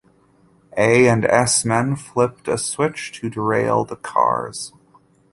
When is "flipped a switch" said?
1.95-3.11